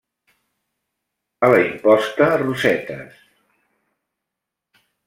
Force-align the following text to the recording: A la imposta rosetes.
A 1.47 1.51
la 1.55 1.59
imposta 1.65 2.31
rosetes. 2.45 3.23